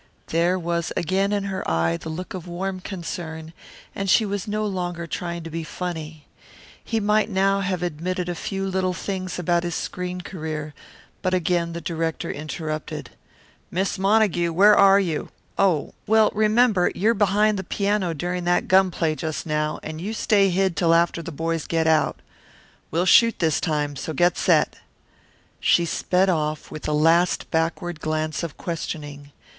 There 0.29 0.57
was 0.57 0.91
again 0.97 1.31
in 1.31 1.43
her 1.43 1.63
eye 1.69 1.95
the 1.95 2.09
look 2.09 2.33
of 2.33 2.47
warm 2.47 2.79
concern, 2.79 3.53
and 3.93 4.09
she 4.09 4.25
was 4.25 4.47
no 4.47 4.65
longer 4.65 5.05
trying 5.05 5.43
to 5.43 5.51
be 5.51 5.63
funny. 5.63 6.25
He 6.83 6.99
might 6.99 7.29
now 7.29 7.59
have 7.59 7.83
admitted 7.83 8.27
a 8.27 8.33
few 8.33 8.65
little 8.67 8.95
things 8.95 9.37
about 9.37 9.61
his 9.61 9.75
screen 9.75 10.21
career, 10.21 10.73
but 11.21 11.35
again 11.35 11.73
the 11.73 11.81
director 11.81 12.31
interrupted. 12.31 13.11
"Miss 13.69 13.99
Montague 13.99 14.51
where 14.51 14.75
are 14.75 14.99
you? 14.99 15.29
Oh! 15.59 15.93
Well, 16.07 16.31
remember 16.33 16.91
you're 16.95 17.13
behind 17.13 17.59
the 17.59 17.63
piano 17.63 18.11
during 18.15 18.43
that 18.45 18.67
gun 18.67 18.89
play 18.89 19.13
just 19.13 19.45
now, 19.45 19.79
and 19.83 20.01
you 20.01 20.13
stay 20.15 20.49
hid 20.49 20.75
till 20.75 20.95
after 20.95 21.21
the 21.21 21.31
boys 21.31 21.67
get 21.67 21.85
out. 21.85 22.19
We'll 22.89 23.05
shoot 23.05 23.37
this 23.37 23.61
time, 23.61 23.95
so 23.95 24.13
get 24.13 24.35
set." 24.35 24.77
She 25.59 25.85
sped 25.85 26.27
off, 26.27 26.71
with 26.71 26.87
a 26.87 26.91
last 26.91 27.51
backward 27.51 27.99
glance 28.01 28.41
of 28.41 28.57
questioning. 28.57 29.31